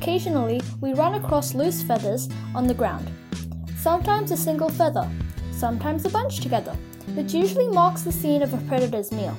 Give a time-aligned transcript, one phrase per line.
[0.00, 3.12] occasionally we run across loose feathers on the ground.
[3.76, 5.06] Sometimes a single feather,
[5.52, 6.74] sometimes a bunch together,
[7.14, 9.36] which usually marks the scene of a predator's meal.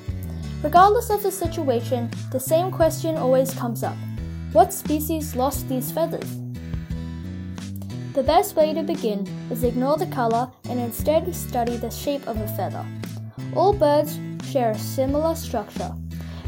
[0.62, 3.96] Regardless of the situation, the same question always comes up
[4.52, 6.30] What species lost these feathers?
[8.14, 12.24] The best way to begin is to ignore the color and instead study the shape
[12.28, 12.86] of a feather.
[13.56, 15.92] All birds share a similar structure,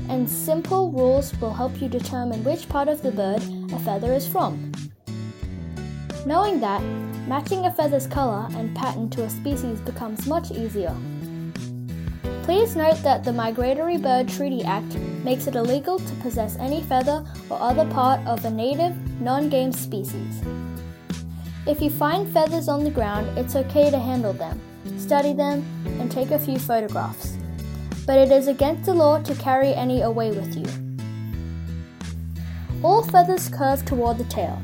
[0.09, 4.27] and simple rules will help you determine which part of the bird a feather is
[4.27, 4.73] from.
[6.27, 6.83] Knowing that,
[7.29, 10.97] matching a feather's color and pattern to a species becomes much easier.
[12.45, 17.25] Please note that the Migratory Bird Treaty Act makes it illegal to possess any feather
[17.49, 20.43] or other part of a native, non game species.
[21.67, 24.61] If you find feathers on the ground, it's okay to handle them,
[24.99, 25.65] study them,
[25.99, 27.34] and take a few photographs.
[28.07, 30.67] But it is against the law to carry any away with you.
[32.83, 34.61] All feathers curve toward the tail,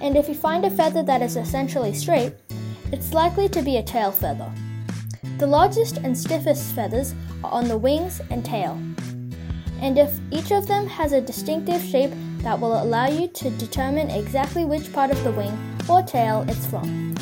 [0.00, 2.34] and if you find a feather that is essentially straight,
[2.90, 4.50] it's likely to be a tail feather.
[5.38, 8.80] The largest and stiffest feathers are on the wings and tail.
[9.80, 14.10] And if each of them has a distinctive shape that will allow you to determine
[14.10, 15.56] exactly which part of the wing
[15.88, 17.14] or tail it's from,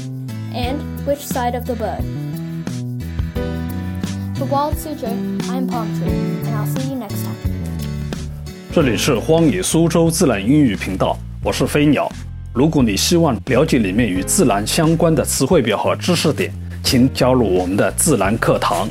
[0.55, 2.22] and which side of the bird.
[4.43, 7.37] For Wild Suzhou, I'm Palm Tree, and I'll see you next time.
[8.73, 12.11] 这里是荒野苏州自然英语频道，我是飞鸟。
[12.53, 16.51] 如果你希望了解里面与自然相关的词汇表和知识点，
[16.83, 18.89] 请加入我们的自然课堂。